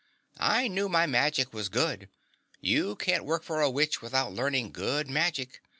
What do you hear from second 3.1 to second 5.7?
work for a witch without learning good magic.